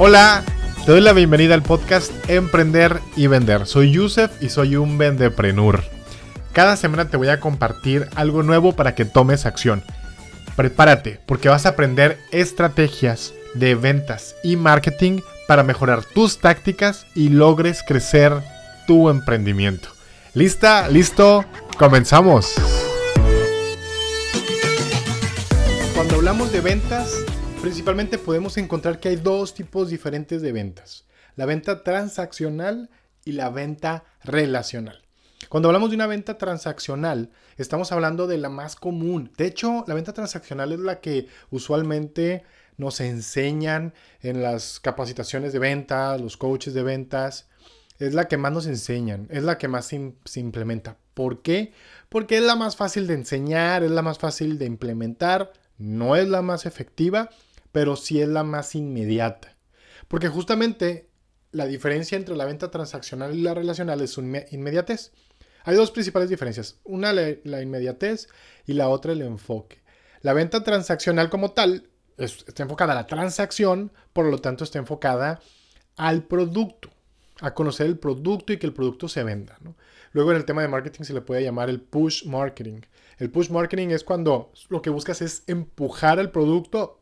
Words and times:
Hola, 0.00 0.44
te 0.86 0.92
doy 0.92 1.00
la 1.00 1.12
bienvenida 1.12 1.54
al 1.54 1.64
podcast 1.64 2.12
Emprender 2.30 3.00
y 3.16 3.26
Vender. 3.26 3.66
Soy 3.66 3.90
Yusef 3.90 4.30
y 4.40 4.48
soy 4.48 4.76
un 4.76 4.96
vendeprenur. 4.96 5.82
Cada 6.52 6.76
semana 6.76 7.06
te 7.08 7.16
voy 7.16 7.30
a 7.30 7.40
compartir 7.40 8.06
algo 8.14 8.44
nuevo 8.44 8.76
para 8.76 8.94
que 8.94 9.04
tomes 9.04 9.44
acción. 9.44 9.82
Prepárate 10.54 11.18
porque 11.26 11.48
vas 11.48 11.66
a 11.66 11.70
aprender 11.70 12.16
estrategias 12.30 13.34
de 13.54 13.74
ventas 13.74 14.36
y 14.44 14.54
marketing 14.54 15.18
para 15.48 15.64
mejorar 15.64 16.04
tus 16.04 16.38
tácticas 16.38 17.04
y 17.16 17.30
logres 17.30 17.82
crecer 17.82 18.32
tu 18.86 19.10
emprendimiento. 19.10 19.88
¿Lista? 20.32 20.86
¿Listo? 20.86 21.44
¡Comenzamos! 21.76 22.54
Cuando 25.96 26.14
hablamos 26.14 26.52
de 26.52 26.60
ventas, 26.60 27.16
principalmente 27.60 28.18
podemos 28.18 28.56
encontrar 28.56 29.00
que 29.00 29.08
hay 29.08 29.16
dos 29.16 29.54
tipos 29.54 29.90
diferentes 29.90 30.42
de 30.42 30.52
ventas. 30.52 31.04
La 31.34 31.44
venta 31.44 31.82
transaccional 31.82 32.88
y 33.24 33.32
la 33.32 33.50
venta 33.50 34.04
relacional. 34.22 35.02
Cuando 35.48 35.68
hablamos 35.68 35.90
de 35.90 35.96
una 35.96 36.06
venta 36.06 36.38
transaccional, 36.38 37.30
estamos 37.56 37.90
hablando 37.90 38.26
de 38.26 38.38
la 38.38 38.48
más 38.48 38.76
común. 38.76 39.32
De 39.36 39.46
hecho, 39.46 39.84
la 39.88 39.94
venta 39.94 40.12
transaccional 40.12 40.72
es 40.72 40.80
la 40.80 41.00
que 41.00 41.26
usualmente 41.50 42.44
nos 42.76 43.00
enseñan 43.00 43.92
en 44.20 44.42
las 44.42 44.78
capacitaciones 44.78 45.52
de 45.52 45.58
venta, 45.58 46.16
los 46.16 46.36
coaches 46.36 46.74
de 46.74 46.82
ventas. 46.82 47.48
Es 47.98 48.14
la 48.14 48.28
que 48.28 48.36
más 48.36 48.52
nos 48.52 48.66
enseñan, 48.66 49.26
es 49.30 49.42
la 49.42 49.58
que 49.58 49.66
más 49.66 49.86
se, 49.86 50.40
implementa. 50.40 50.96
¿Por 51.14 51.42
qué? 51.42 51.72
Porque 52.08 52.36
es 52.36 52.44
la 52.44 52.54
más 52.54 52.76
fácil 52.76 53.08
de 53.08 53.14
enseñar, 53.14 53.82
es 53.82 53.90
la 53.90 54.02
más 54.02 54.18
fácil 54.18 54.58
de 54.58 54.66
implementar, 54.66 55.52
no 55.78 56.14
es 56.14 56.28
la 56.28 56.42
más 56.42 56.64
efectiva, 56.66 57.30
pero 57.78 57.94
sí 57.94 58.20
es 58.20 58.26
la 58.26 58.42
más 58.42 58.74
inmediata. 58.74 59.56
Porque 60.08 60.26
justamente 60.26 61.10
la 61.52 61.64
diferencia 61.64 62.16
entre 62.16 62.34
la 62.34 62.44
venta 62.44 62.72
transaccional 62.72 63.36
y 63.36 63.40
la 63.40 63.54
relacional 63.54 64.00
es 64.00 64.10
su 64.10 64.20
inmediatez. 64.20 65.12
Hay 65.62 65.76
dos 65.76 65.92
principales 65.92 66.28
diferencias. 66.28 66.80
Una 66.82 67.12
la, 67.12 67.62
inmediatez 67.62 68.26
y 68.66 68.72
la 68.72 68.88
otra 68.88 69.12
el 69.12 69.22
enfoque. 69.22 69.80
La 70.22 70.32
venta 70.32 70.64
transaccional 70.64 71.30
como 71.30 71.52
tal 71.52 71.88
está 72.16 72.64
enfocada 72.64 72.94
a 72.94 72.96
la 72.96 73.06
transacción, 73.06 73.92
por 74.12 74.26
lo 74.26 74.38
tanto 74.38 74.64
está 74.64 74.80
enfocada 74.80 75.40
al 75.94 76.24
producto, 76.24 76.90
a 77.42 77.54
conocer 77.54 77.86
el 77.86 78.00
producto 78.00 78.52
y 78.52 78.56
que 78.56 78.66
el 78.66 78.74
producto 78.74 79.08
se 79.08 79.22
venda. 79.22 79.56
Luego 80.10 80.32
en 80.32 80.38
el 80.38 80.44
tema 80.44 80.62
de 80.62 80.68
marketing 80.68 81.04
se 81.04 81.14
le 81.14 81.20
puede 81.20 81.44
llamar 81.44 81.70
el 81.70 81.80
push 81.80 82.26
marketing. 82.26 82.80
El 83.18 83.30
push 83.30 83.50
marketing 83.50 83.90
es 83.90 84.02
cuando 84.02 84.50
lo 84.68 84.82
que 84.82 84.90
buscas 84.90 85.22
es 85.22 85.44
empujar 85.46 86.18
el 86.18 86.32
producto 86.32 86.97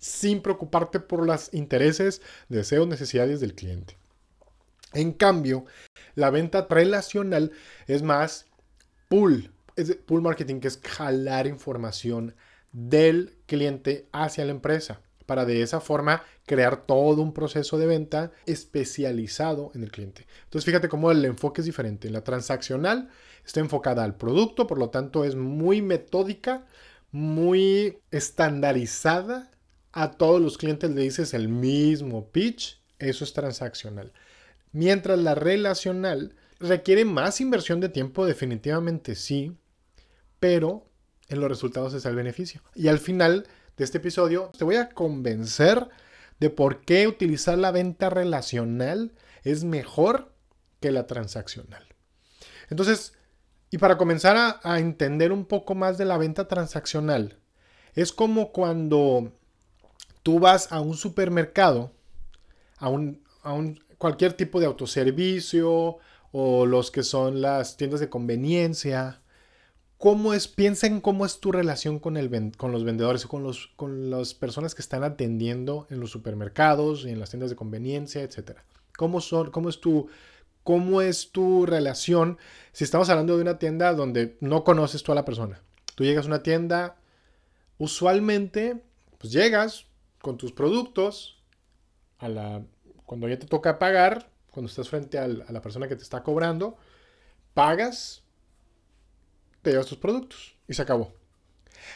sin 0.00 0.42
preocuparte 0.42 0.98
por 0.98 1.24
los 1.24 1.54
intereses, 1.54 2.20
deseos, 2.48 2.88
necesidades 2.88 3.38
del 3.38 3.54
cliente. 3.54 3.96
En 4.92 5.12
cambio, 5.12 5.66
la 6.16 6.30
venta 6.30 6.66
relacional 6.68 7.52
es 7.86 8.02
más 8.02 8.46
pull, 9.08 9.52
es 9.76 9.94
pull 9.94 10.22
marketing, 10.22 10.58
que 10.58 10.68
es 10.68 10.80
jalar 10.82 11.46
información 11.46 12.34
del 12.72 13.36
cliente 13.46 14.08
hacia 14.12 14.44
la 14.44 14.50
empresa 14.50 15.00
para 15.26 15.44
de 15.44 15.62
esa 15.62 15.80
forma 15.80 16.24
crear 16.44 16.86
todo 16.86 17.22
un 17.22 17.32
proceso 17.32 17.78
de 17.78 17.86
venta 17.86 18.32
especializado 18.46 19.70
en 19.76 19.84
el 19.84 19.92
cliente. 19.92 20.26
Entonces 20.42 20.64
fíjate 20.64 20.88
cómo 20.88 21.12
el 21.12 21.24
enfoque 21.24 21.60
es 21.60 21.66
diferente. 21.66 22.10
La 22.10 22.24
transaccional 22.24 23.10
está 23.46 23.60
enfocada 23.60 24.02
al 24.02 24.16
producto, 24.16 24.66
por 24.66 24.78
lo 24.78 24.90
tanto 24.90 25.24
es 25.24 25.36
muy 25.36 25.82
metódica, 25.82 26.66
muy 27.12 27.98
estandarizada 28.10 29.52
a 29.92 30.12
todos 30.12 30.40
los 30.40 30.58
clientes 30.58 30.90
le 30.90 31.02
dices 31.02 31.34
el 31.34 31.48
mismo 31.48 32.30
pitch, 32.30 32.80
eso 32.98 33.24
es 33.24 33.32
transaccional. 33.32 34.12
Mientras 34.72 35.18
la 35.18 35.34
relacional 35.34 36.34
requiere 36.60 37.04
más 37.04 37.40
inversión 37.40 37.80
de 37.80 37.88
tiempo, 37.88 38.26
definitivamente 38.26 39.14
sí, 39.14 39.56
pero 40.38 40.86
en 41.28 41.40
los 41.40 41.48
resultados 41.48 41.94
está 41.94 42.08
el 42.08 42.16
beneficio. 42.16 42.62
Y 42.74 42.88
al 42.88 42.98
final 42.98 43.46
de 43.76 43.84
este 43.84 43.98
episodio 43.98 44.50
te 44.56 44.64
voy 44.64 44.76
a 44.76 44.90
convencer 44.90 45.88
de 46.38 46.50
por 46.50 46.84
qué 46.84 47.06
utilizar 47.06 47.58
la 47.58 47.70
venta 47.70 48.10
relacional 48.10 49.12
es 49.42 49.64
mejor 49.64 50.32
que 50.80 50.90
la 50.90 51.06
transaccional. 51.06 51.84
Entonces, 52.68 53.14
y 53.70 53.78
para 53.78 53.98
comenzar 53.98 54.36
a, 54.36 54.60
a 54.62 54.78
entender 54.78 55.32
un 55.32 55.44
poco 55.44 55.74
más 55.74 55.98
de 55.98 56.04
la 56.04 56.18
venta 56.18 56.48
transaccional, 56.48 57.38
es 57.94 58.12
como 58.12 58.52
cuando 58.52 59.32
tú 60.22 60.38
vas 60.38 60.72
a 60.72 60.80
un 60.80 60.96
supermercado, 60.96 61.92
a 62.78 62.88
un, 62.88 63.20
cualquier 63.98 64.32
tipo 64.32 64.60
de 64.60 64.66
autoservicio 64.66 65.98
o 66.32 66.66
los 66.66 66.90
que 66.90 67.02
son 67.02 67.40
las 67.40 67.76
tiendas 67.76 68.00
de 68.00 68.08
conveniencia, 68.08 69.20
¿cómo 69.98 70.32
es, 70.32 70.48
piensa 70.48 70.86
en 70.86 71.00
cómo 71.00 71.26
es 71.26 71.40
tu 71.40 71.52
relación 71.52 71.98
con, 71.98 72.16
el, 72.16 72.52
con 72.56 72.72
los 72.72 72.84
vendedores 72.84 73.24
o 73.24 73.28
con, 73.28 73.42
los, 73.42 73.68
con 73.76 74.10
las 74.10 74.34
personas 74.34 74.74
que 74.74 74.82
están 74.82 75.04
atendiendo 75.04 75.86
en 75.90 76.00
los 76.00 76.10
supermercados 76.10 77.04
y 77.04 77.10
en 77.10 77.20
las 77.20 77.30
tiendas 77.30 77.50
de 77.50 77.56
conveniencia, 77.56 78.22
etcétera. 78.22 78.64
¿Cómo, 78.96 79.20
son, 79.20 79.50
cómo, 79.50 79.68
es 79.68 79.80
tu, 79.80 80.08
¿Cómo 80.62 81.00
es 81.00 81.32
tu 81.32 81.66
relación 81.66 82.38
si 82.72 82.84
estamos 82.84 83.08
hablando 83.08 83.36
de 83.36 83.42
una 83.42 83.58
tienda 83.58 83.92
donde 83.94 84.36
no 84.40 84.62
conoces 84.62 85.02
tú 85.02 85.12
a 85.12 85.14
la 85.14 85.24
persona? 85.24 85.60
Tú 85.94 86.04
llegas 86.04 86.26
a 86.26 86.28
una 86.28 86.42
tienda, 86.42 86.96
usualmente, 87.78 88.82
pues 89.18 89.32
llegas, 89.32 89.86
con 90.20 90.36
tus 90.38 90.52
productos, 90.52 91.42
cuando 93.06 93.28
ya 93.28 93.38
te 93.38 93.46
toca 93.46 93.78
pagar, 93.78 94.30
cuando 94.50 94.68
estás 94.68 94.88
frente 94.88 95.18
a 95.18 95.28
la 95.28 95.62
persona 95.62 95.88
que 95.88 95.96
te 95.96 96.02
está 96.02 96.22
cobrando, 96.22 96.76
pagas, 97.54 98.22
te 99.62 99.70
llevas 99.70 99.86
tus 99.86 99.98
productos 99.98 100.56
y 100.68 100.74
se 100.74 100.82
acabó. 100.82 101.14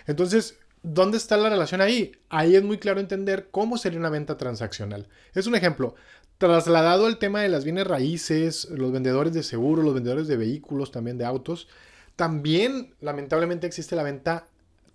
Entonces, 0.07 0.59
¿dónde 0.83 1.19
está 1.19 1.37
la 1.37 1.51
relación 1.51 1.81
ahí? 1.81 2.13
Ahí 2.29 2.57
es 2.57 2.63
muy 2.63 2.79
claro 2.79 3.01
entender 3.01 3.49
cómo 3.51 3.79
sería 3.79 3.99
una 3.99 4.11
venta 4.11 4.37
transaccional. 4.37 5.09
Es 5.35 5.47
un 5.47 5.55
ejemplo. 5.55 5.95
Trasladado 6.39 7.07
al 7.07 7.19
tema 7.19 7.43
de 7.43 7.49
las 7.49 7.65
bienes 7.65 7.87
raíces, 7.87 8.69
los 8.71 8.91
vendedores 8.91 9.33
de 9.33 9.43
seguros, 9.43 9.85
los 9.85 9.95
vendedores 9.95 10.27
de 10.27 10.37
vehículos, 10.37 10.91
también 10.91 11.17
de 11.17 11.25
autos, 11.25 11.69
también 12.17 12.95
lamentablemente 13.01 13.67
existe 13.67 13.95
la 13.95 14.03
venta 14.03 14.47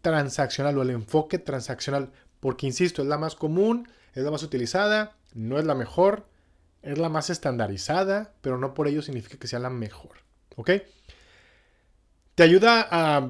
transaccional 0.02 0.78
o 0.78 0.82
el 0.82 0.90
enfoque 0.90 1.40
transaccional. 1.40 2.12
Porque, 2.40 2.68
insisto, 2.68 3.02
es 3.02 3.08
la 3.08 3.18
más 3.18 3.36
común, 3.36 3.90
es 4.14 4.24
la 4.24 4.32
más 4.32 4.44
utilizada, 4.44 5.16
no 5.34 5.60
es 5.60 5.66
la 5.66 5.76
mejor, 5.76 6.26
es 6.82 6.98
la 6.98 7.10
más 7.10 7.30
estandarizada, 7.30 8.34
pero 8.42 8.58
no 8.58 8.74
por 8.74 8.88
ello 8.88 9.02
significa 9.02 9.38
que 9.38 9.48
sea 9.48 9.60
la 9.60 9.70
mejor. 9.70 10.18
¿Ok? 10.56 10.72
Te 12.36 12.44
ayuda 12.44 12.88
a 12.90 13.30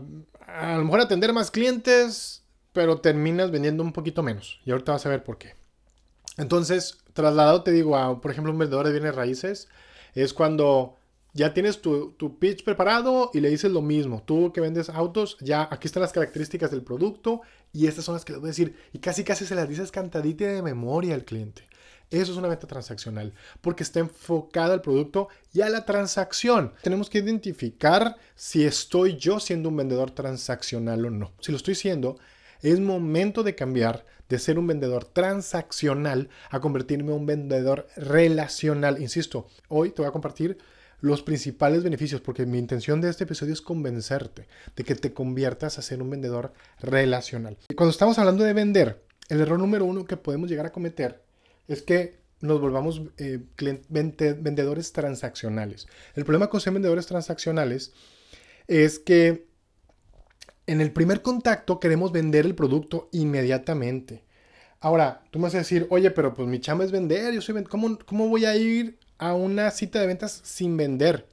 a 0.54 0.78
lo 0.78 0.84
mejor 0.84 1.02
atender 1.02 1.34
más 1.34 1.52
clientes, 1.52 2.44
pero 2.74 3.02
terminas 3.02 3.52
vendiendo 3.52 3.84
un 3.84 3.94
poquito 3.94 4.24
menos. 4.24 4.60
Y 4.66 4.72
ahorita 4.72 4.94
vas 4.94 5.06
a 5.06 5.10
ver 5.10 5.24
por 5.24 5.38
qué. 5.38 5.56
Entonces, 6.38 6.98
trasladado, 7.14 7.64
te 7.64 7.72
digo, 7.72 7.98
a, 7.98 8.22
por 8.22 8.32
ejemplo, 8.32 8.52
un 8.52 8.60
vendedor 8.60 8.86
de 8.86 8.92
bienes 8.92 9.16
raíces, 9.16 9.68
es 10.16 10.34
cuando 10.34 10.96
ya 11.40 11.54
tienes 11.54 11.82
tu, 11.82 12.38
pitch 12.38 12.66
preparado 12.66 13.32
y 13.34 13.40
le 13.40 13.50
dices 13.50 13.72
lo 13.72 13.82
mismo. 13.82 14.22
Tú 14.26 14.52
que 14.52 14.60
vendes 14.60 14.90
autos, 14.90 15.38
ya 15.40 15.70
aquí 15.72 15.88
están 15.88 16.02
las 16.02 16.12
características 16.12 16.70
del 16.70 16.82
producto 16.82 17.42
y 17.72 17.88
estas 17.88 18.04
son 18.04 18.16
las 18.16 18.26
que 18.26 18.34
le 18.34 18.40
voy 18.40 18.48
a 18.48 18.52
decir. 18.52 18.76
Y 18.92 19.00
casi 19.00 19.24
casi 19.24 19.46
se 19.46 19.56
las 19.56 19.70
dices 19.70 19.90
cantadita 19.90 20.46
de 20.46 20.62
memoria 20.62 21.16
al 21.16 21.24
cliente. 21.24 21.64
Eso 22.12 22.34
es 22.34 22.38
una 22.38 22.50
venta 22.50 22.68
transaccional, 22.68 23.34
porque 23.62 23.84
está 23.84 24.02
enfocada 24.02 24.74
al 24.74 24.82
producto 24.82 25.30
y 25.54 25.62
a 25.62 25.70
la 25.70 25.86
transacción. 25.86 26.74
Tenemos 26.82 27.10
que 27.10 27.20
identificar 27.20 28.18
si 28.36 28.66
estoy 28.66 29.16
yo 29.16 29.40
siendo 29.40 29.70
un 29.70 29.78
vendedor 29.78 30.12
transaccional 30.12 31.06
o 31.06 31.10
no. 31.10 31.32
Si 31.40 31.54
lo 31.54 31.58
estoy 31.58 31.76
siendo, 31.76 32.18
es 32.62 32.82
momento 32.82 33.44
de 33.44 33.56
cambiar 33.56 34.06
de 34.28 34.40
ser 34.40 34.60
un 34.60 34.68
vendedor 34.68 35.06
transaccional 35.06 36.28
a 36.50 36.60
convertirme 36.60 37.14
en 37.14 37.20
un 37.20 37.26
vendedor 37.26 37.88
relacional. 37.96 39.02
Insisto, 39.02 39.48
hoy 39.70 39.92
te 39.92 40.02
voy 40.02 40.10
a 40.10 40.12
compartir 40.12 40.58
los 41.02 41.22
principales 41.24 41.84
beneficios, 41.84 42.22
porque 42.22 42.46
mi 42.46 42.58
intención 42.58 43.02
de 43.02 43.10
este 43.10 43.24
episodio 43.24 43.54
es 43.54 43.62
convencerte 43.62 44.48
de 44.76 44.84
que 44.84 44.96
te 44.96 45.14
conviertas 45.14 45.78
a 45.78 45.82
ser 45.82 46.02
un 46.02 46.10
vendedor 46.10 46.54
relacional. 46.80 47.58
Y 47.70 47.76
cuando 47.76 47.92
estamos 47.92 48.20
hablando 48.20 48.44
de 48.44 48.54
vender, 48.54 49.04
el 49.30 49.42
error 49.42 49.60
número 49.60 49.86
uno 49.86 50.06
que 50.06 50.18
podemos 50.18 50.50
llegar 50.50 50.66
a 50.66 50.72
cometer 50.72 51.24
es 51.68 51.82
que 51.82 52.20
nos 52.42 52.60
volvamos 52.62 53.02
eh, 53.18 53.40
vendedores 54.40 54.92
transaccionales. 54.92 55.88
El 56.16 56.24
problema 56.24 56.50
con 56.50 56.62
ser 56.62 56.74
vendedores 56.74 57.06
transaccionales 57.06 57.94
es 58.68 59.00
que 59.00 59.48
en 60.68 60.82
el 60.82 60.92
primer 60.92 61.22
contacto 61.22 61.80
queremos 61.80 62.12
vender 62.12 62.46
el 62.46 62.56
producto 62.56 63.10
inmediatamente. 63.12 64.24
Ahora, 64.80 65.24
tú 65.32 65.40
me 65.40 65.44
vas 65.44 65.56
a 65.56 65.60
decir, 65.60 65.88
oye, 65.90 66.12
pero 66.12 66.34
pues 66.34 66.48
mi 66.48 66.60
chamba 66.60 66.86
es 66.86 66.92
vender, 66.92 67.34
yo 67.34 67.42
soy 67.42 67.64
¿Cómo, 67.66 67.98
¿cómo 68.06 68.30
voy 68.30 68.46
a 68.46 68.56
ir 68.56 69.00
a 69.20 69.34
una 69.34 69.70
cita 69.70 70.00
de 70.00 70.08
ventas 70.08 70.42
sin 70.44 70.76
vender. 70.76 71.28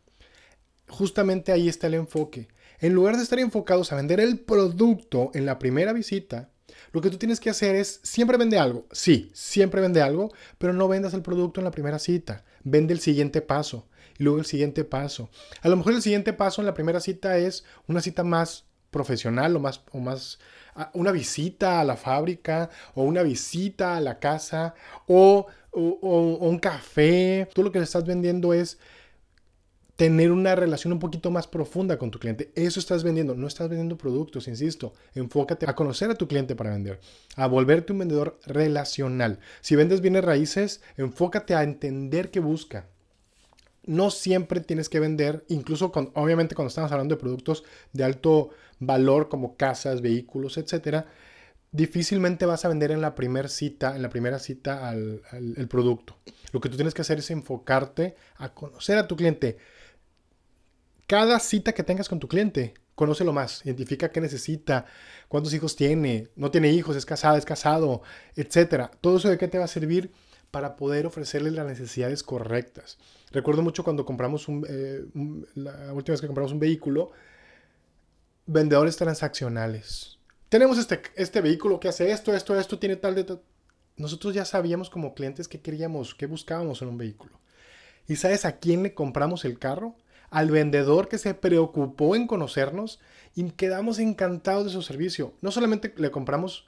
Justamente 0.88 1.53
ahí 1.53 1.69
está 1.69 1.87
el 1.87 1.94
enfoque. 1.94 2.49
En 2.81 2.93
lugar 2.93 3.17
de 3.17 3.23
estar 3.23 3.38
enfocados 3.38 3.91
a 3.93 3.97
vender 3.97 4.21
el 4.21 4.38
producto 4.38 5.31
en 5.33 5.47
la 5.47 5.59
primera 5.59 5.93
visita, 5.93 6.50
Lo 6.93 7.00
que 7.00 7.11
tú 7.11 7.17
tienes 7.17 7.41
que 7.41 7.50
hacer 7.50 7.75
es, 7.75 8.00
siempre 8.03 8.37
vende 8.37 8.59
algo, 8.59 8.87
sí, 8.91 9.31
siempre 9.35 9.81
vende 9.81 10.03
algo, 10.03 10.33
pero 10.59 10.73
no 10.73 10.88
vendas 10.88 11.15
el 11.15 11.23
producto 11.23 11.61
en 11.61 11.65
la 11.65 11.71
primera 11.71 11.99
cita, 11.99 12.44
vende 12.65 12.93
el 12.93 13.00
siguiente 13.00 13.41
paso 13.41 13.89
y 14.19 14.25
luego 14.25 14.39
el 14.39 14.47
siguiente 14.47 14.85
paso. 14.85 15.31
A 15.62 15.69
lo 15.69 15.77
mejor 15.77 15.94
el 15.94 16.03
siguiente 16.03 16.32
paso 16.32 16.61
en 16.61 16.67
la 16.67 16.75
primera 16.75 17.00
cita 17.00 17.39
es 17.39 17.65
una 17.87 18.00
cita 18.00 18.25
más 18.25 18.65
profesional 18.91 19.56
o 19.56 19.61
más, 19.61 19.82
o 19.93 19.99
más 19.99 20.39
una 20.93 21.12
visita 21.12 21.81
a 21.81 21.85
la 21.85 21.97
fábrica 21.97 22.71
o 22.94 23.03
una 23.03 23.23
visita 23.23 23.97
a 23.97 24.00
la 24.00 24.19
casa 24.19 24.75
o, 25.06 25.47
un 25.76 26.58
café. 26.58 27.49
Tú 27.55 27.62
lo 27.62 27.73
que 27.73 27.78
le 27.78 27.84
estás 27.84 28.05
vendiendo 28.05 28.52
es 28.52 28.78
tener 29.96 30.31
una 30.31 30.55
relación 30.55 30.93
un 30.93 30.99
poquito 30.99 31.31
más 31.31 31.46
profunda 31.46 31.99
con 31.99 32.11
tu 32.11 32.19
cliente. 32.19 32.52
Eso 32.55 32.78
estás 32.78 33.02
vendiendo, 33.02 33.34
no 33.34 33.46
estás 33.46 33.69
vendiendo 33.69 33.96
productos, 33.96 34.46
insisto. 34.46 34.93
Enfócate 35.14 35.69
a 35.69 35.75
conocer 35.75 36.11
a 36.11 36.14
tu 36.14 36.28
cliente 36.28 36.55
para 36.55 36.70
vender, 36.70 37.00
a 37.34 37.46
volverte 37.46 37.93
un 37.93 38.00
vendedor 38.00 38.38
relacional. 38.44 39.40
Si 39.62 39.75
vendes 39.75 40.02
bienes 40.02 40.25
raíces, 40.25 40.82
enfócate 40.96 41.55
a 41.55 41.62
entender 41.62 42.31
qué 42.31 42.40
busca. 42.40 42.87
No 43.84 44.11
siempre 44.11 44.61
tienes 44.61 44.88
que 44.88 45.00
vender, 45.00 45.44
incluso 45.49 45.93
con, 45.93 46.11
obviamente 46.14 46.55
cuando 46.55 46.69
estamos 46.69 46.93
hablando 46.93 47.14
de 47.14 47.20
productos 47.20 47.64
de 47.93 48.05
alto 48.05 48.50
valor 48.79 49.29
como 49.29 49.56
casas, 49.56 50.02
vehículos, 50.02 50.58
etcétera, 50.58 51.06
difícilmente 51.76 52.46
vas 52.46 52.64
a 52.64 52.69
vender 52.69 52.90
en 52.90 53.00
la 53.00 53.14
primera 53.14 53.49
cita, 53.49 53.94
en 53.94 54.02
la 54.02 54.08
primera 54.08 54.38
cita 54.38 54.88
al, 54.88 55.23
el 55.32 55.69
producto. 55.69 56.17
Lo 56.52 56.61
que 56.61 56.69
tú 56.69 56.76
tienes 56.76 56.94
que 56.94 57.02
hacer 57.02 57.19
es 57.19 57.31
enfocarte 57.31 58.17
a 58.37 58.55
conocer 58.55 58.99
a 58.99 59.06
tu 59.06 59.17
cliente 59.17 59.58
cada 61.06 61.38
cita 61.38 61.73
que 61.73 61.84
tengas 61.84 62.08
con 62.08 62.19
tu 62.19 62.28
cliente, 62.28 62.75
conócelo 62.94 63.32
más, 63.32 63.64
identifica 63.64 64.11
qué 64.11 64.20
necesita, 64.20 64.87
cuántos 65.28 65.55
hijos 65.55 65.76
tiene, 65.76 66.28
no 66.34 66.50
tiene 66.50 66.73
hijos, 66.73 66.96
es 66.96 67.06
casada, 67.06 67.38
es 67.38 67.44
casado, 67.44 68.02
etcétera. 68.34 68.90
Todo 69.00 69.19
eso 69.19 69.29
de 69.29 69.38
qué 69.38 69.46
te 69.46 69.58
va 69.58 69.64
a 69.64 69.69
servir 69.69 70.11
para 70.50 70.76
poder 70.76 71.06
ofrecerle 71.06 71.50
las 71.50 71.67
necesidades 71.67 72.22
correctas. 72.22 72.99
Recuerdo 73.31 73.62
mucho 73.62 73.84
cuando 73.84 74.05
compramos 74.05 74.49
un, 74.49 74.67
eh, 74.69 75.05
la 75.55 75.93
última 75.93 76.14
vez 76.14 76.20
que 76.20 76.26
compramos 76.26 76.52
un 76.52 76.61
vehículo, 76.61 77.12
vendedores 78.46 78.96
transaccionales. 78.96 80.16
Tenemos 80.48 80.78
este, 80.78 81.02
este 81.16 81.40
vehículo 81.40 81.81
que 81.81 81.88
hace 81.88 82.10
esto, 82.10 82.34
esto, 82.34 82.58
esto, 82.58 82.78
tiene 82.78 82.96
tal 82.96 83.14
de 83.14 83.25
tal. 83.25 83.43
Nosotros 83.96 84.34
ya 84.34 84.44
sabíamos 84.44 84.90
como 84.90 85.14
clientes 85.14 85.48
qué 85.48 85.60
queríamos, 85.60 86.14
qué 86.14 86.26
buscábamos 86.26 86.82
en 86.82 86.88
un 86.88 86.98
vehículo. 86.98 87.40
¿Y 88.06 88.16
sabes 88.16 88.44
a 88.44 88.58
quién 88.58 88.82
le 88.82 88.94
compramos 88.94 89.44
el 89.44 89.58
carro? 89.58 89.96
al 90.31 90.50
vendedor 90.50 91.08
que 91.08 91.19
se 91.19 91.34
preocupó 91.34 92.16
en 92.16 92.26
conocernos 92.26 93.00
y 93.34 93.48
quedamos 93.52 93.98
encantados 93.98 94.64
de 94.64 94.70
su 94.70 94.82
servicio. 94.82 95.34
No 95.40 95.50
solamente 95.50 95.94
le 95.96 96.10
compramos 96.10 96.66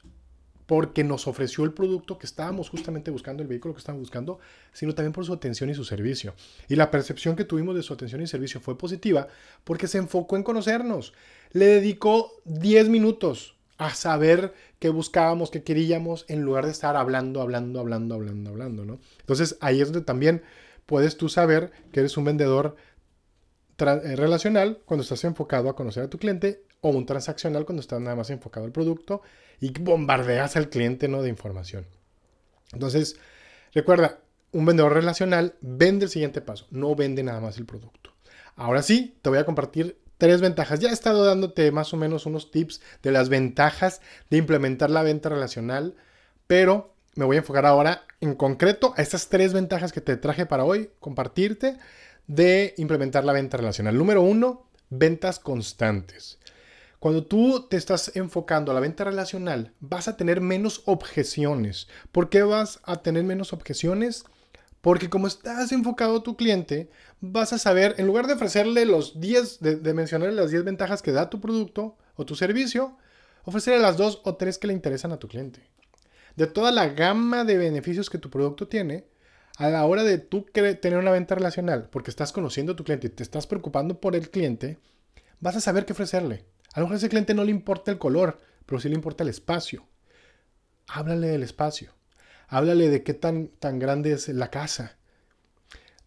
porque 0.67 1.03
nos 1.03 1.27
ofreció 1.27 1.65
el 1.65 1.73
producto 1.73 2.19
que 2.19 2.27
estábamos 2.27 2.69
justamente 2.69 3.11
buscando, 3.11 3.43
el 3.43 3.49
vehículo 3.49 3.73
que 3.73 3.79
estábamos 3.79 4.03
buscando, 4.03 4.39
sino 4.73 4.95
también 4.95 5.13
por 5.13 5.25
su 5.25 5.33
atención 5.33 5.71
y 5.71 5.75
su 5.75 5.85
servicio. 5.85 6.35
Y 6.69 6.77
la 6.77 6.91
percepción 6.91 7.37
que 7.37 7.45
tuvimos 7.45 7.75
de 7.75 7.83
su 7.83 7.95
atención 7.95 8.21
y 8.21 8.27
servicio 8.27 8.61
fue 8.61 8.77
positiva 8.77 9.29
porque 9.65 9.89
se 9.89 9.99
enfocó 9.99 10.37
en 10.37 10.43
conocernos. 10.43 11.15
Le 11.53 11.67
dedicó 11.67 12.33
10 12.45 12.91
minutos 12.91 13.58
a 13.79 13.95
saber 13.95 14.53
qué 14.81 14.91
buscábamos, 14.91 15.51
qué 15.51 15.63
queríamos, 15.63 16.27
en 16.29 16.43
lugar 16.43 16.67
de 16.67 16.73
estar 16.73 16.97
hablando, 16.97 17.41
hablando, 17.41 17.81
hablando, 17.81 18.17
hablando, 18.17 18.51
hablando, 18.51 18.85
¿no? 18.85 19.01
Entonces 19.21 19.57
ahí 19.61 19.81
es 19.81 19.89
donde 19.89 20.05
también 20.05 20.43
puedes 20.85 21.17
tú 21.17 21.29
saber 21.29 21.71
que 21.93 22.01
eres 22.01 22.17
un 22.17 22.25
vendedor 22.25 22.77
eh, 23.79 24.17
relacional 24.17 24.81
cuando 24.85 25.03
estás 25.03 25.23
enfocado 25.25 25.69
a 25.69 25.77
conocer 25.77 26.03
a 26.03 26.11
tu 26.11 26.19
cliente 26.19 26.65
o 26.81 26.91
un 26.91 27.07
transaccional 27.07 27.65
cuando 27.65 27.81
estás 27.81 28.01
nada 28.01 28.17
más 28.17 28.31
enfocado 28.31 28.67
al 28.67 28.73
producto 28.73 29.23
y 29.61 29.71
bombardeas 29.79 30.57
al 30.57 30.69
cliente 30.69 31.07
¿no? 31.07 31.23
de 31.23 31.29
información. 31.29 31.87
Entonces, 32.73 33.17
recuerda, 33.73 34.19
un 34.51 34.67
vendedor 34.67 34.93
relacional 34.93 35.55
vende 35.61 36.07
el 36.07 36.11
siguiente 36.11 36.41
paso, 36.41 36.67
no 36.71 36.95
vende 36.97 37.23
nada 37.23 37.41
más 37.41 37.59
el 37.59 37.67
producto. 37.67 38.13
Ahora 38.57 38.83
sí, 38.83 39.17
te 39.23 39.31
voy 39.31 39.39
a 39.39 39.45
compartir 39.45 39.99
tres 40.19 40.41
ventajas. 40.41 40.81
Ya 40.81 40.91
he 40.91 40.93
estado 40.93 41.25
dándote 41.25 41.73
más 41.73 41.95
o 41.95 41.97
menos 41.97 42.27
unos 42.27 42.51
tips 42.51 42.81
de 43.03 43.13
las 43.13 43.29
ventajas 43.29 44.01
de 44.31 44.37
implementar 44.37 44.91
la 44.91 45.03
venta 45.03 45.29
relacional, 45.29 45.95
pero 46.47 46.93
me 47.15 47.25
voy 47.25 47.37
a 47.37 47.41
enfocar 47.41 47.67
ahora 47.67 48.05
en 48.21 48.35
concreto 48.35 48.93
a 48.97 49.03
estas 49.03 49.29
tres 49.29 49.53
ventajas 49.53 49.93
que 49.93 50.01
te 50.01 50.17
traje 50.17 50.47
para 50.47 50.65
hoy, 50.65 50.91
compartirte 51.01 51.79
de 52.27 52.75
implementar 52.77 53.25
la 53.25 53.33
venta 53.33 53.57
relacional. 53.57 53.97
Número 53.97 54.23
uno, 54.23 54.69
ventas 54.91 55.39
constantes. 55.39 56.39
Cuando 56.99 57.25
tú 57.25 57.69
te 57.69 57.77
estás 57.77 58.17
enfocando 58.17 58.73
a 58.73 58.75
la 58.75 58.81
venta 58.81 59.05
relacional, 59.05 59.73
vas 59.79 60.09
a 60.09 60.17
tener 60.17 60.41
menos 60.41 60.83
objeciones. 60.85 61.87
¿Por 62.11 62.29
qué 62.29 62.43
vas 62.43 62.81
a 62.83 63.03
tener 63.03 63.23
menos 63.23 63.53
objeciones? 63.53 64.25
Porque 64.81 65.11
como 65.11 65.27
estás 65.27 65.73
enfocado 65.73 66.19
a 66.19 66.23
tu 66.23 66.37
cliente, 66.37 66.91
vas 67.21 67.53
a 67.53 67.59
saber, 67.59 67.95
en 67.99 68.07
lugar 68.07 68.27
de 68.27 68.35
ofrecerle 68.35 68.85
los 68.87 69.21
10, 69.21 69.61
de, 69.61 69.95
mencionarle 69.95 70.35
las 70.35 70.51
10 70.51 70.65
ventajas 70.65 71.03
que 71.03 71.13
da 71.13 71.31
tu 71.31 71.41
producto 71.41 71.97
o 72.15 72.25
tu 72.25 72.37
servicio, 72.37 72.97
ofrecerle 73.45 73.81
las 73.81 73.97
dos 73.97 74.21
o 74.25 74.37
tres 74.37 74.59
que 74.59 74.69
le 74.69 74.73
interesan 74.73 75.13
a 75.13 75.19
tu 75.19 75.29
cliente. 75.29 75.69
De 76.37 76.47
toda 76.47 76.71
la 76.71 76.89
gama 76.89 77.45
de 77.45 77.59
beneficios 77.59 78.09
que 78.09 78.19
tu 78.19 78.31
producto 78.31 78.69
tiene, 78.69 79.07
a 79.57 79.69
la 79.69 79.85
hora 79.85 80.05
de 80.05 80.19
tú 80.19 80.47
tener 80.53 80.99
una 80.99 81.11
venta 81.11 81.35
relacional, 81.35 81.89
porque 81.91 82.11
estás 82.11 82.33
conociendo 82.33 82.73
a 82.73 82.77
tu 82.77 82.85
cliente 82.85 83.09
y 83.09 83.11
te 83.11 83.25
estás 83.25 83.49
preocupando 83.49 84.01
por 84.01 84.15
el 84.15 84.31
cliente, 84.31 84.79
vas 85.41 85.57
a 85.57 85.61
saber 85.61 85.85
qué 85.85 85.93
ofrecerle. 85.93 86.45
A 86.75 86.81
lo 86.81 86.87
mejor 86.87 86.95
a 86.95 86.99
ese 86.99 87.09
cliente 87.09 87.35
no 87.35 87.43
le 87.43 87.51
importa 87.51 87.91
el 87.91 87.99
color, 87.99 88.39
pero 88.67 88.81
sí 88.81 88.89
le 88.89 88.95
importa 88.95 89.25
el 89.25 89.31
espacio. 89.31 89.85
Háblale 90.87 91.27
del 91.27 91.43
espacio. 91.43 91.98
Háblale 92.49 92.89
de 92.89 93.03
qué 93.03 93.15
tan, 93.15 93.49
tan 93.49 93.79
grande 93.79 94.13
es 94.13 94.29
la 94.29 94.51
casa. 94.51 94.97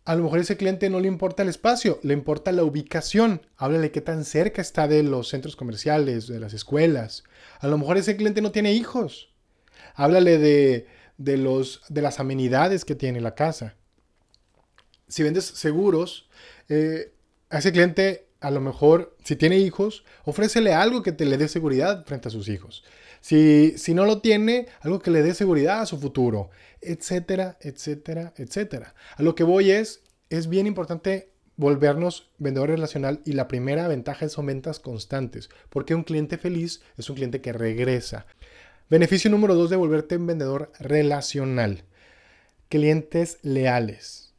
A 0.03 0.15
lo 0.15 0.23
mejor 0.23 0.39
ese 0.39 0.57
cliente 0.57 0.89
no 0.89 0.99
le 0.99 1.07
importa 1.07 1.43
el 1.43 1.49
espacio, 1.49 1.99
le 2.01 2.13
importa 2.13 2.51
la 2.51 2.63
ubicación. 2.63 3.45
Háblale 3.57 3.91
qué 3.91 4.01
tan 4.01 4.25
cerca 4.25 4.61
está 4.61 4.87
de 4.87 5.03
los 5.03 5.29
centros 5.29 5.55
comerciales, 5.55 6.27
de 6.27 6.39
las 6.39 6.53
escuelas. 6.53 7.23
A 7.59 7.67
lo 7.67 7.77
mejor 7.77 7.97
ese 7.97 8.17
cliente 8.17 8.41
no 8.41 8.51
tiene 8.51 8.73
hijos. 8.73 9.29
Háblale 9.93 10.39
de, 10.39 10.87
de, 11.17 11.37
los, 11.37 11.83
de 11.89 12.01
las 12.01 12.19
amenidades 12.19 12.83
que 12.83 12.95
tiene 12.95 13.21
la 13.21 13.35
casa. 13.35 13.75
Si 15.07 15.21
vendes 15.21 15.45
seguros, 15.45 16.29
eh, 16.67 17.13
a 17.51 17.59
ese 17.59 17.71
cliente 17.71 18.27
a 18.39 18.49
lo 18.49 18.59
mejor, 18.59 19.15
si 19.23 19.35
tiene 19.35 19.59
hijos, 19.59 20.03
ofrécele 20.25 20.73
algo 20.73 21.03
que 21.03 21.11
te 21.11 21.25
le 21.25 21.37
dé 21.37 21.47
seguridad 21.47 22.05
frente 22.05 22.27
a 22.27 22.31
sus 22.31 22.49
hijos. 22.49 22.83
Si, 23.21 23.75
si 23.77 23.93
no 23.93 24.05
lo 24.05 24.19
tiene, 24.19 24.67
algo 24.81 24.99
que 24.99 25.11
le 25.11 25.21
dé 25.21 25.33
seguridad 25.33 25.81
a 25.81 25.85
su 25.85 25.99
futuro, 25.99 26.49
etcétera, 26.81 27.57
etcétera, 27.61 28.33
etcétera. 28.35 28.95
A 29.15 29.23
lo 29.23 29.35
que 29.35 29.43
voy 29.43 29.71
es, 29.71 30.01
es 30.29 30.49
bien 30.49 30.67
importante 30.67 31.31
volvernos 31.55 32.31
vendedor 32.39 32.69
relacional 32.69 33.21
y 33.23 33.33
la 33.33 33.47
primera 33.47 33.87
ventaja 33.87 34.27
son 34.29 34.47
ventas 34.47 34.79
constantes, 34.79 35.49
porque 35.69 35.93
un 35.93 36.03
cliente 36.03 36.37
feliz 36.37 36.81
es 36.97 37.09
un 37.09 37.15
cliente 37.15 37.41
que 37.41 37.53
regresa. 37.53 38.25
Beneficio 38.89 39.29
número 39.29 39.55
dos 39.55 39.69
de 39.69 39.75
volverte 39.75 40.17
un 40.17 40.27
vendedor 40.27 40.71
relacional. 40.79 41.83
Clientes 42.67 43.37
leales 43.43 44.33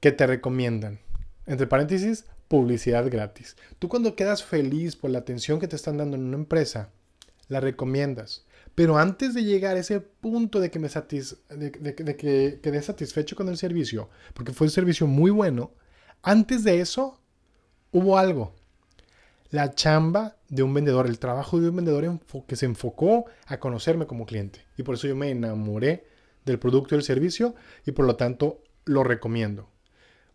que 0.00 0.12
te 0.12 0.26
recomiendan. 0.26 1.00
Entre 1.46 1.66
paréntesis, 1.66 2.26
publicidad 2.46 3.10
gratis. 3.10 3.56
Tú 3.78 3.88
cuando 3.88 4.14
quedas 4.14 4.44
feliz 4.44 4.96
por 4.96 5.10
la 5.10 5.18
atención 5.18 5.58
que 5.58 5.68
te 5.68 5.76
están 5.76 5.98
dando 5.98 6.16
en 6.16 6.24
una 6.24 6.36
empresa, 6.36 6.90
la 7.48 7.60
recomiendas. 7.60 8.46
Pero 8.74 8.98
antes 8.98 9.34
de 9.34 9.44
llegar 9.44 9.76
a 9.76 9.80
ese 9.80 10.00
punto 10.00 10.60
de 10.60 10.70
que 10.70 10.78
me 10.78 10.88
de, 10.88 11.72
que 12.16 12.60
quedé 12.62 12.82
satisfecho 12.82 13.34
con 13.34 13.48
el 13.48 13.56
servicio, 13.56 14.08
porque 14.34 14.52
fue 14.52 14.66
un 14.66 14.70
servicio 14.70 15.06
muy 15.06 15.30
bueno, 15.30 15.72
antes 16.22 16.64
de 16.64 16.80
eso 16.80 17.20
hubo 17.90 18.18
algo 18.18 18.54
la 19.50 19.74
chamba 19.74 20.36
de 20.48 20.62
un 20.62 20.74
vendedor, 20.74 21.06
el 21.06 21.18
trabajo 21.18 21.60
de 21.60 21.70
un 21.70 21.76
vendedor 21.76 22.20
que 22.46 22.56
se 22.56 22.66
enfocó 22.66 23.24
a 23.46 23.58
conocerme 23.58 24.06
como 24.06 24.26
cliente. 24.26 24.60
Y 24.76 24.82
por 24.82 24.94
eso 24.94 25.06
yo 25.06 25.16
me 25.16 25.30
enamoré 25.30 26.06
del 26.44 26.58
producto 26.58 26.94
y 26.94 26.98
del 26.98 27.04
servicio 27.04 27.54
y 27.86 27.92
por 27.92 28.06
lo 28.06 28.16
tanto 28.16 28.62
lo 28.84 29.04
recomiendo. 29.04 29.70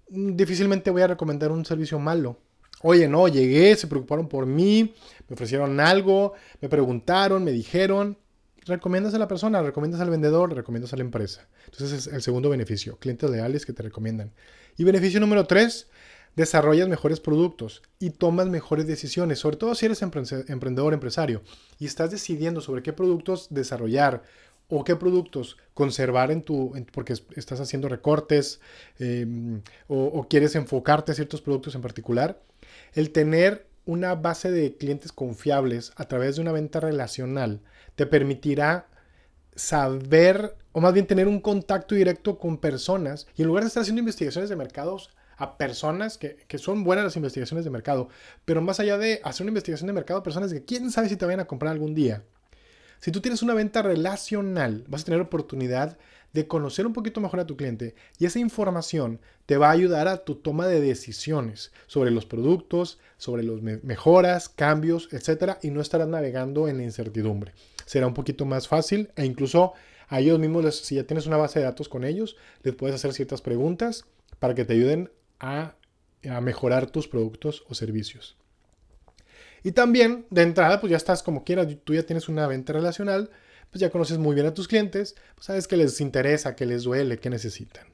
Mm, 0.10 0.36
difícilmente 0.36 0.91
voy 0.91 1.03
a 1.03 1.08
recomendar 1.08 1.51
un 1.51 1.65
servicio 1.65 2.00
malo. 2.00 2.39
Oye, 2.84 3.08
no, 3.08 3.28
llegué, 3.28 3.75
se 3.75 3.88
preocuparon 3.88 4.28
por 4.28 4.46
mí, 4.46 4.94
me 5.28 5.34
ofrecieron 5.34 5.80
algo, 5.80 6.34
me 6.62 6.70
preguntaron, 6.70 7.44
me 7.44 7.52
dijeron. 7.52 8.18
Recomiendas 8.66 9.13
a 9.13 9.18
la 9.18 9.28
persona, 9.28 9.62
recomiendas 9.62 10.00
al 10.02 10.10
vendedor, 10.10 10.54
recomiendas 10.54 10.94
a 10.94 10.98
la 10.98 11.04
empresa. 11.04 11.48
Entonces 11.66 12.08
es 12.08 12.13
el 12.13 12.22
segundo 12.22 12.50
beneficio, 12.50 12.98
clientes 12.98 13.30
leales 13.30 13.66
que 13.66 13.74
te 13.74 13.84
recomiendan. 13.84 14.32
Y 14.78 14.84
beneficio 14.84 15.20
número 15.20 15.46
tres, 15.46 15.88
desarrollas 16.36 16.88
mejores 16.88 17.20
productos 17.20 17.84
y 18.00 18.12
tomas 18.12 18.48
mejores 18.48 18.88
decisiones, 18.88 19.40
sobre 19.40 19.58
todo 19.58 19.75
si 19.75 19.86
eres 19.86 20.02
emprendedor, 20.02 20.94
empresario, 20.94 21.42
y 21.80 21.86
estás 21.86 22.12
decidiendo 22.12 22.62
sobre 22.62 22.84
qué 22.84 22.94
productos 22.94 23.48
desarrollar 23.50 24.24
o 24.70 24.84
qué 24.84 24.96
productos 24.96 25.58
conservar 25.74 26.32
en 26.32 26.42
tu, 26.42 26.74
porque 26.92 27.13
estás 27.36 27.60
haciendo 27.60 27.90
recortes 27.90 28.60
em, 28.98 29.62
o, 29.88 30.25
quieres 30.30 30.56
enfocarte 30.56 31.12
a 31.12 31.16
ciertos 31.16 31.42
productos 31.42 31.75
en 31.75 31.82
particular, 31.82 32.42
el 32.93 33.12
tener 33.12 33.67
una 33.85 34.15
base 34.15 34.51
de 34.51 34.75
clientes 34.77 35.12
confiables 35.12 35.91
a 35.95 36.07
través 36.07 36.35
de 36.35 36.41
una 36.41 36.51
venta 36.51 36.79
relacional 36.79 37.62
te 37.95 38.05
permitirá 38.05 38.88
saber, 39.55 40.55
o 40.71 40.81
más 40.81 40.93
bien 40.93 41.05
tener 41.05 41.27
un 41.27 41.39
contacto 41.39 41.95
directo 41.95 42.39
con 42.39 42.57
personas 42.57 43.27
y 43.35 43.41
en 43.41 43.47
lugar 43.47 43.63
de 43.63 43.67
estar 43.67 43.81
haciendo 43.81 44.00
investigaciones 44.00 44.50
de 44.50 44.55
mercados 44.55 45.09
a 45.38 45.57
personas 45.57 46.17
que, 46.17 46.38
que, 46.47 46.57
son 46.57 46.83
buenas 46.83 47.03
las 47.03 47.15
investigaciones 47.15 47.65
de 47.65 47.71
mercado, 47.71 48.07
pero 48.45 48.62
más 48.62 48.79
allá 48.79 48.97
de 48.97 49.19
hacer 49.23 49.43
una 49.43 49.50
investigación 49.50 49.88
de 49.88 49.93
mercado, 49.93 50.23
personas 50.23 50.53
que 50.53 50.63
quién 50.63 50.91
sabe 50.91 51.09
si 51.09 51.17
te 51.17 51.25
vayan 51.25 51.41
a 51.41 51.47
comprar 51.47 51.71
algún 51.71 51.95
día. 51.95 52.23
Si 53.00 53.12
tú 53.12 53.19
tienes 53.19 53.41
una 53.41 53.53
venta 53.53 53.81
relacional, 53.81 54.85
vas 54.88 55.01
a 55.01 55.05
tener 55.05 55.19
oportunidad 55.19 55.97
de 56.34 56.48
conocer 56.48 56.86
un 56.86 56.94
poquito 56.94 57.22
mejor 57.22 57.40
a 57.40 57.46
tu 57.48 57.56
cliente 57.56 57.96
y 58.20 58.25
esa 58.25 58.40
información 58.40 59.20
te 59.46 59.58
va 59.58 59.70
a 59.70 59.72
ayudar 59.72 60.08
a 60.08 60.24
tu 60.24 60.36
toma 60.36 60.68
de 60.68 60.82
decisiones 60.82 61.72
sobre 61.88 62.12
los 62.12 62.25
productos, 62.25 63.00
sobre 63.18 63.44
las 63.44 63.62
mejoras, 63.62 64.50
cambios, 64.50 65.10
etcétera, 65.12 65.60
y 65.62 65.70
no 65.70 65.80
estarás 65.80 66.08
navegando 66.08 66.68
en 66.68 66.78
la 66.78 66.84
incertidumbre. 66.84 67.54
Será 67.86 68.08
un 68.08 68.13
poquito 68.13 68.46
más 68.46 68.68
fácil 68.68 69.12
e 69.16 69.25
incluso 69.25 69.74
a 70.10 70.20
ellos 70.20 70.40
mismos, 70.40 70.75
si 70.75 70.96
ya 70.96 71.04
tienes 71.06 71.28
una 71.28 71.38
base 71.38 71.60
de 71.60 71.66
datos 71.66 71.90
con 71.90 72.04
ellos, 72.04 72.36
les 72.62 72.75
puedes 72.75 72.96
hacer 72.96 73.13
ciertas 73.13 73.42
preguntas 73.42 74.06
para 74.40 74.56
que 74.56 74.66
te 74.66 74.74
ayuden 74.74 75.12
a, 75.40 75.75
a 76.30 76.42
mejorar 76.42 76.90
tus 76.90 77.08
productos 77.08 77.63
o 77.70 77.75
servicios. 77.75 78.36
Y 79.63 79.72
también, 79.72 80.25
de 80.30 80.42
entrada, 80.42 80.82
pues 80.82 80.92
ya 80.92 80.98
estás 80.98 81.24
como 81.24 81.44
quieras, 81.44 81.68
tú 81.84 81.94
ya 81.94 82.04
tienes 82.04 82.28
una 82.28 82.48
venta 82.48 82.74
relacional, 82.74 83.30
pues 83.74 83.82
ya 83.82 83.89
conoces 83.89 84.20
muy 84.20 84.36
bien 84.36 84.46
a 84.46 84.53
tus 84.53 84.68
clientes, 84.68 85.15
pues 85.34 85.48
sabes 85.48 85.68
que 85.68 85.77
les 85.77 86.00
interesa, 86.00 86.56
que 86.56 86.68
les 86.68 86.84
duele, 86.84 87.18
que 87.18 87.32
necesitan. 87.32 87.88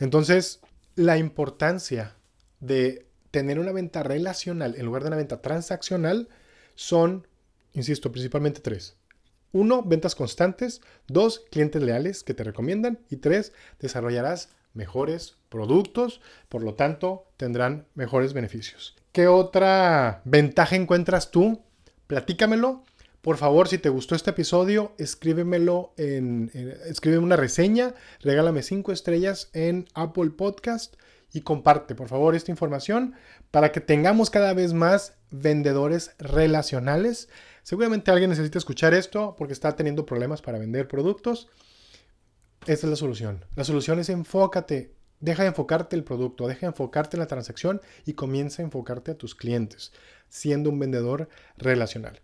Entonces, 0.00 0.58
la 0.96 1.16
importancia 1.16 2.16
de 2.58 3.06
tener 3.30 3.60
una 3.60 3.70
venta 3.70 4.02
relacional 4.02 4.74
en 4.74 4.84
lugar 4.84 5.04
de 5.04 5.08
una 5.10 5.16
venta 5.16 5.40
transaccional 5.40 6.28
son, 6.74 7.28
insisto, 7.72 8.10
principalmente 8.10 8.60
tres. 8.60 8.96
Uno, 9.52 9.84
ventas 9.84 10.16
constantes. 10.16 10.80
Dos, 11.06 11.44
clientes 11.52 11.80
leales 11.80 12.24
que 12.24 12.34
te 12.34 12.42
recomiendan. 12.42 12.98
Y 13.08 13.18
tres, 13.18 13.52
desarrollarás 13.78 14.48
mejores 14.74 15.36
productos, 15.48 16.20
por 16.48 16.64
lo 16.64 16.74
tanto, 16.74 17.28
tendrán 17.36 17.86
mejores 17.94 18.32
beneficios. 18.32 18.96
¿Qué 19.12 19.28
otra 19.28 20.20
ventaja 20.24 20.74
encuentras 20.74 21.30
tú? 21.30 21.62
Platícamelo 22.08 22.82
por 23.22 23.36
favor, 23.36 23.68
si 23.68 23.78
te 23.78 23.88
gustó 23.88 24.16
este 24.16 24.30
episodio, 24.30 24.92
escríbemelo 24.98 25.94
escríbeme 25.96 27.22
una 27.22 27.36
reseña, 27.36 27.94
regálame 28.20 28.64
cinco 28.64 28.90
estrellas 28.90 29.48
en 29.52 29.86
Apple 29.94 30.30
Podcast 30.30 30.96
y 31.32 31.42
comparte, 31.42 31.94
por 31.94 32.08
favor, 32.08 32.34
esta 32.34 32.50
información 32.50 33.14
para 33.52 33.70
que 33.70 33.80
tengamos 33.80 34.28
cada 34.28 34.54
vez 34.54 34.72
más 34.72 35.14
vendedores 35.30 36.16
relacionales. 36.18 37.28
Seguramente 37.62 38.10
alguien 38.10 38.30
necesita 38.30 38.58
escuchar 38.58 38.92
esto 38.92 39.36
porque 39.38 39.52
está 39.52 39.76
teniendo 39.76 40.04
problemas 40.04 40.42
para 40.42 40.58
vender 40.58 40.88
productos. 40.88 41.48
Esta 42.66 42.86
es 42.86 42.90
la 42.90 42.96
solución. 42.96 43.44
La 43.54 43.62
solución 43.62 44.00
es 44.00 44.08
enfócate. 44.08 44.94
Deja 45.20 45.44
de 45.44 45.50
enfocarte 45.50 45.94
el 45.94 46.02
producto, 46.02 46.48
deja 46.48 46.62
de 46.62 46.66
enfocarte 46.66 47.16
en 47.16 47.20
la 47.20 47.28
transacción 47.28 47.80
y 48.04 48.14
comienza 48.14 48.60
a 48.60 48.64
enfocarte 48.64 49.12
a 49.12 49.16
tus 49.16 49.36
clientes, 49.36 49.92
siendo 50.28 50.68
un 50.68 50.80
vendedor 50.80 51.28
relacional. 51.56 52.20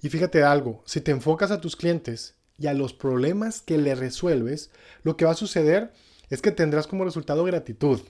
Y 0.00 0.08
fíjate 0.08 0.42
algo, 0.42 0.82
si 0.86 1.00
te 1.00 1.10
enfocas 1.10 1.50
a 1.50 1.60
tus 1.60 1.76
clientes 1.76 2.34
y 2.58 2.66
a 2.66 2.74
los 2.74 2.92
problemas 2.92 3.62
que 3.62 3.78
le 3.78 3.94
resuelves, 3.94 4.70
lo 5.02 5.16
que 5.16 5.24
va 5.24 5.32
a 5.32 5.36
suceder 5.36 5.92
es 6.30 6.42
que 6.42 6.52
tendrás 6.52 6.86
como 6.86 7.04
resultado 7.04 7.44
gratitud. 7.44 8.00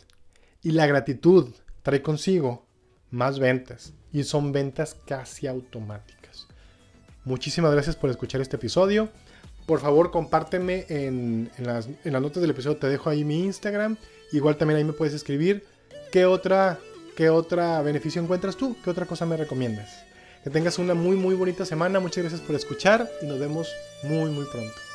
Y 0.63 0.73
la 0.73 0.87
gratitud 0.87 1.55
trae 1.83 2.03
consigo 2.03 2.67
más 3.11 3.39
ventas. 3.39 3.93
Y 4.13 4.25
son 4.25 4.53
ventas 4.53 4.97
casi 5.07 5.47
automáticas. 5.47 6.47
Muchísimas 7.25 7.73
gracias 7.73 7.97
por 7.97 8.11
escuchar 8.11 8.41
este 8.41 8.57
episodio. 8.57 9.11
Por 9.67 9.81
favor, 9.81 10.11
compárteme 10.11 10.87
en, 10.89 11.51
las, 11.59 11.89
notas 12.05 12.41
del 12.41 12.51
episodio. 12.51 12.79
Te 12.79 12.89
dejo 12.89 13.11
ahí 13.11 13.25
mi 13.25 13.45
Instagram. 13.45 13.97
Igual 14.33 14.57
también 14.57 14.79
ahí 14.79 14.85
me 14.85 14.95
puedes 14.95 15.15
escribir 15.15 15.67
qué 16.11 16.25
otra, 16.25 16.79
qué 17.17 17.29
otra 17.29 17.81
beneficio 17.83 18.23
encuentras 18.23 18.57
tú, 18.57 18.77
qué 18.83 18.91
otra 18.91 19.07
cosa 19.07 19.27
me 19.27 19.37
recomiendas. 19.37 20.09
Que 20.45 20.51
tengas 20.51 20.79
una 20.79 20.95
muy 20.95 21.17
muy 21.17 21.35
bonita 21.35 21.65
semana. 21.65 22.01
Muchas 22.01 22.23
gracias 22.25 22.41
por 22.41 22.57
escuchar 22.57 23.09
y 23.23 23.27
nos 23.27 23.39
vemos 23.39 23.69
muy 24.03 24.31
muy 24.31 24.45
pronto. 24.47 24.88